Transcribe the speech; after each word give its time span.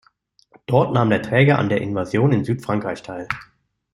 Dort 0.65 0.93
nahm 0.95 1.11
der 1.11 1.21
Träger 1.21 1.59
an 1.59 1.69
der 1.69 1.79
Invasion 1.81 2.31
in 2.31 2.43
Süd-Frankreich 2.43 3.03
teil. 3.03 3.27